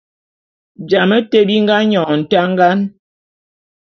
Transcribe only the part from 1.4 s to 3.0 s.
bi nga nyône ntangan.